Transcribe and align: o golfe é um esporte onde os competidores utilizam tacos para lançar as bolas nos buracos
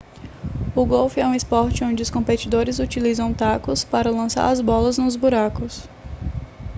o 0.75 0.83
golfe 0.83 1.21
é 1.21 1.27
um 1.27 1.35
esporte 1.35 1.83
onde 1.83 2.01
os 2.01 2.09
competidores 2.09 2.79
utilizam 2.79 3.31
tacos 3.31 3.83
para 3.83 4.09
lançar 4.09 4.49
as 4.49 4.59
bolas 4.59 4.97
nos 4.97 5.15
buracos 5.15 5.87